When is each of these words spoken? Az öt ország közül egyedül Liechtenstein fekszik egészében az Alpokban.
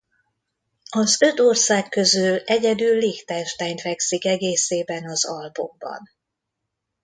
Az 0.89 1.21
öt 1.21 1.39
ország 1.39 1.89
közül 1.89 2.37
egyedül 2.37 2.97
Liechtenstein 2.97 3.77
fekszik 3.77 4.25
egészében 4.25 5.09
az 5.09 5.25
Alpokban. 5.25 6.09